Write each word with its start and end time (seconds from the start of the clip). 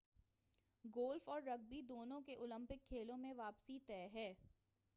golf 0.85 1.27
اور 1.29 1.41
rugby 1.41 1.81
دونوں 1.81 2.21
کی 2.21 2.33
اولمپک 2.33 2.87
کھیلوں 2.87 3.17
میں 3.17 3.33
واپسی 3.33 3.79
طے 3.87 4.07
ہے 4.13 4.33